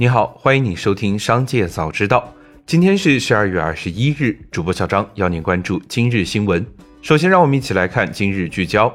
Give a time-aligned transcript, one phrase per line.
[0.00, 2.32] 你好，欢迎你收听《商界早知道》。
[2.64, 6.64] 今天是十二月二十一日，主播小张邀您关注今日新闻。
[7.02, 8.90] 首先，让我们一起来看今日聚焦。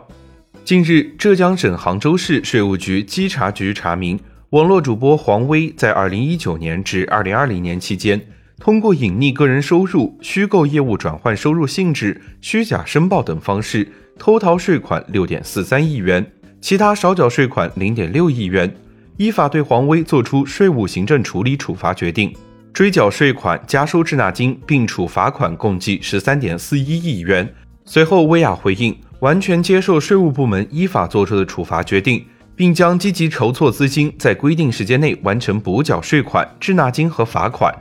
[0.63, 8.19] 近日，浙江省杭州市税务局稽查局查明，网络主播黄威在二零一九年至二零二零年期间，
[8.57, 13.87] 通过隐匿个人收入、虚构业务转换收入性质、虚假申报等方式，
[14.17, 16.25] 偷逃税款六点四三亿元，
[16.59, 18.75] 其他少缴税款零点六亿元。
[19.17, 22.35] 依法对黄威作出税务行政处理处罚决定，
[22.73, 27.49] 追缴税款、加收滞纳金，并处罚款共计十三点四一亿元。
[27.85, 32.25] 随后，薇娅回应，完全接受税务部门依法作出的处罚决定，
[32.57, 37.73] 并将积极筹措资金，在规定时间内完成补缴税款、滞纳金和罚款。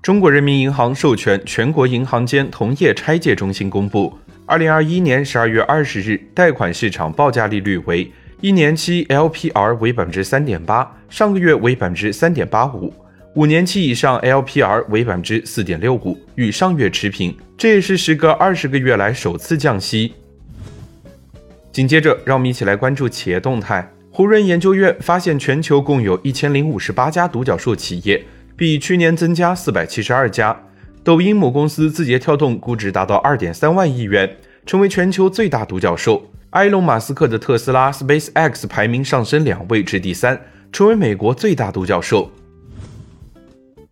[0.00, 8.08] 中国人民银行授权全国银行间同业拆借中心公布，二零二一年十二月二十日贷款市场报价利率为。
[8.40, 12.92] 一年期 LPR 为百分之三点八，上个月为百分之三点八五；
[13.34, 17.34] 五年期以上 LPR 为百分之四点六五，与上月持平。
[17.56, 20.14] 这也是时隔二十个月来首次降息。
[21.72, 23.90] 紧接着，让我们一起来关注企业动态。
[24.10, 28.24] 胡润研究院发现，全球共有一千零五十八家独角兽企业，
[28.56, 30.56] 比去年增加四百七十二家。
[31.02, 36.30] 抖音母公司字节跳动估值达到二点三万亿元，成为全球最大独角兽。
[36.54, 42.30] 埃隆·马斯克的特斯拉 SpaceX 排名上升两位至第三，成为美国最大独角兽。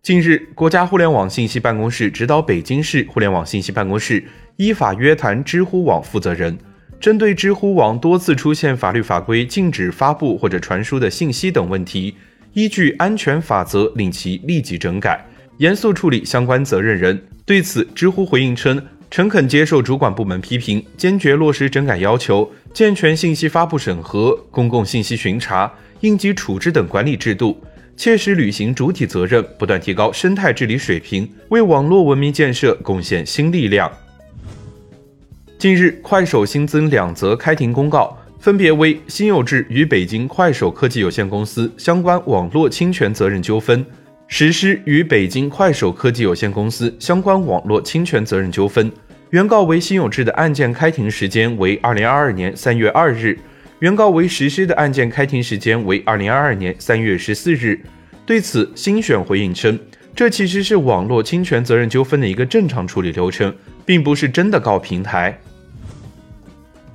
[0.01, 4.23] 近日，国家互联网信息办公室指导北京市互联网信息办公室
[4.55, 6.57] 依法约谈知乎网负责人，
[7.01, 12.15] 针对知乎网多次出现法律法规禁止发布或者传输的信息等问题，
[12.53, 15.25] 依据安全法则令其立即整改，
[15.57, 17.21] 严肃处理相关责任人。
[17.45, 18.81] 对此，知乎回应称。
[19.13, 27.61] 诚恳接受主管部门批评，坚决落实整改要求，健全信息发布审核、公共信息巡查、应急处置等管理制度，
[27.95, 33.87] 切实履行主体责任，不断提高生态治理水平，为网络文明建设贡献新力量。
[35.59, 43.85] 近日，快手新增两则开庭公告，分别为辛有志与北京快手科技有限公司相关网络侵权责任纠纷。
[44.25, 48.91] 实施与北京快手科技有限公司相关网络侵权责任纠纷，
[49.33, 53.35] 原告为辛有志的案件开庭时间为二零二二年三月二日，
[53.79, 57.81] 原告为实施的案件开庭时间为二零二二年三月十四日。
[58.27, 59.79] 对此，新选回应称，
[60.15, 63.51] 这其实是网络侵权责任纠纷的一个正常处理流程，
[63.83, 65.35] 并不是真的告平台。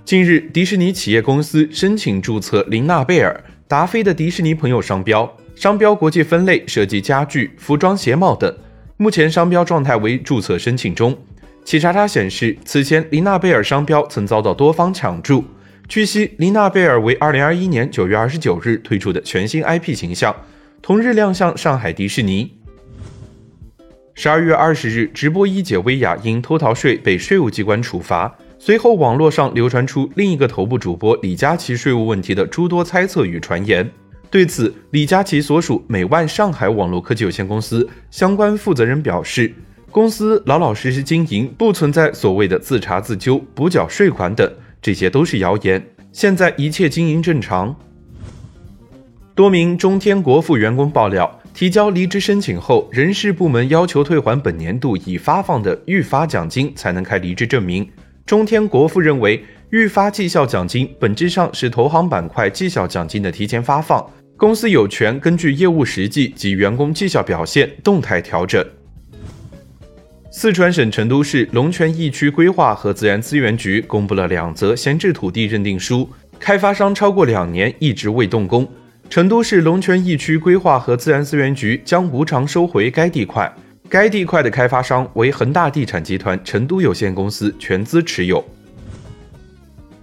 [0.04, 5.28] 近日，迪士尼企业公司申请注册琳娜贝尔、达菲的迪士尼朋友商标。
[5.56, 8.56] 商标国际分类涉及家具、服装、鞋帽等。
[8.96, 11.18] 目前商标状态为注册申请中。
[11.68, 15.44] 企查查显示，此前琳娜贝尔商标曾遭到多方抢注。
[15.86, 20.34] 据悉，琳娜贝尔为2021年9月29日推出的全新 IP 形象，
[20.80, 22.54] 同日亮相上海迪士尼。
[24.16, 28.34] 12月20日，直播一姐薇娅因偷逃税被税务机关处罚。
[28.58, 33.86] 随后，网络上流传出另一个头部主播李佳琦税务问题的诸多猜测与传言。
[34.30, 39.52] 对此，李佳琦所属美万上海网络科技有限公司相关负责人表示，
[39.90, 44.50] 公司老老实实经营，不存在所谓的自查自纠、补缴税款等，
[44.82, 45.82] 这些都是谣言。
[46.12, 47.74] 现在一切经营正常。
[49.34, 57.88] 多名中天国富员工爆料，提交离职申请后，人事部门要求退还本年度已发放的预发奖金，才能开离职证明。
[58.26, 64.04] 中天国富认为，预发绩效奖金本质上是投行板块绩效奖金的提前发放。
[64.36, 68.64] 公司有权根据业务实际及员工绩效表现动态调整。
[70.30, 76.06] 四川省成都市龙泉驿区规划和自然资源局公布了两则闲置土地认定书，
[76.38, 78.68] 开发商超过两年一直未动工。
[79.08, 83.50] 成都市龙泉驿区规划和自然资源局将无偿收回该地块，
[83.88, 88.44] 该地块的开发商为恒大地产集团成都有限公司全资持有。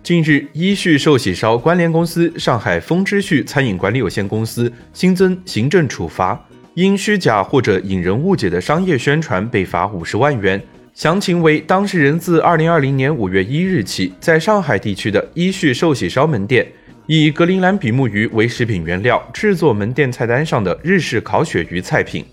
[0.01, 6.43] 近日，依序寿喜烧关联公司上海丰之序餐饮管理有限公司新增行政处罚，
[6.75, 10.61] 因虚假或者引人误解的商业宣传被罚五十万元。
[10.93, 16.67] 详情为当事人自二零二零年五月一日起，在上海地区的依序寿喜烧门店，
[17.07, 22.25] 以格陵兰比目鱼为食品原料制作门店菜单上的日式烤鳕鱼菜品。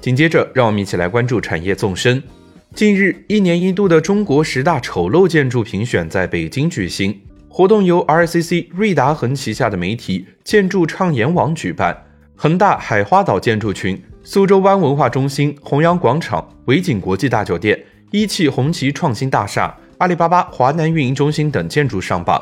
[0.00, 2.22] 紧接着，让我们一起来关注产业纵深。
[2.74, 7.20] 近日，一年一度的中国十大丑陋建筑评选在北京举行。
[7.50, 12.04] 活动由 RCC 瑞达恒旗下的媒体建筑畅言网举办。
[12.40, 17.76] 恒大海花岛建筑群、苏州湾文化中心、弘扬广场、维景国际大酒店、
[18.12, 22.40] 一汽红旗创新大厦、阿里巴巴华南运营中心等建筑上榜。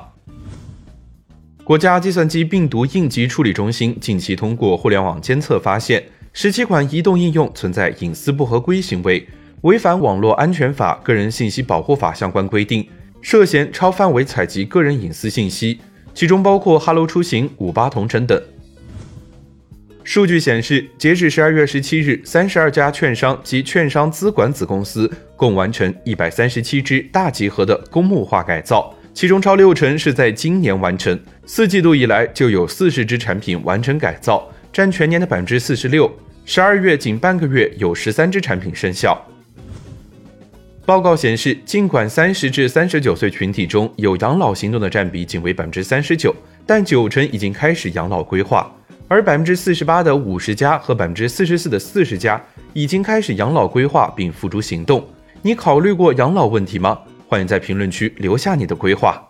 [1.64, 6.04] 国家计算机病毒应急处理中心近期通过互联网监测发现，
[6.34, 9.26] 十七款移动应用存在隐私不合规行为，
[9.62, 12.86] 违反《网络安全法》《个人信息保护法》相关规定，
[13.22, 15.80] 涉嫌超范围采集个人隐私信息，
[16.12, 18.38] 其中包括哈喽出行、五八同城等。
[20.06, 28.94] 数据显示，截止十二月十七日，三十二家券商及券商资管子公司共完成一百三十七只大集合的公募化改造。
[29.12, 36.08] 其中超六成是在今年完成，四季度以来就有四十只产品完成改造，占全年的百分之四十六。
[36.44, 39.20] 十二月仅半个月有十三只产品生效。
[40.84, 46.32] 报告显示，尽管三十至三十九岁群体中有养老行动的占比仅为百分之三十九，
[46.64, 48.72] 但九成已经开始养老规划，
[49.08, 52.42] 而百分之四十八的五十家和百分之四十四的四十家
[52.72, 55.06] 已经开始养老规划并付诸行动。
[55.42, 56.98] 你考虑过养老问题吗？
[57.28, 59.20] 欢迎在评论区留下你的规划。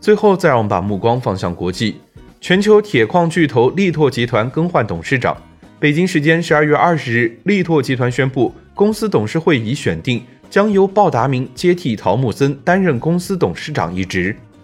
[0.00, 1.96] 最后，再让我们把目光放向国际。
[2.40, 5.36] 全球铁矿巨头力拓集团更换董事长。
[5.78, 14.36] 北京时间十二月二十日，力拓集团宣布，公司董事会已选定，将由鲍达明接替陶木森担任公司董事长一职。